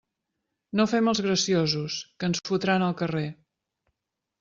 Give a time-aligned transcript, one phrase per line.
[0.79, 3.27] No fem els graciosos, que ens fotran al carrer.